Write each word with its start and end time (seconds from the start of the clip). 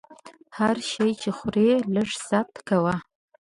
هر 0.57 0.75
شی 0.89 1.09
چې 1.21 1.29
خورې 1.37 1.71
لږ 1.95 2.09
ست 2.27 2.51
کوه! 2.67 2.95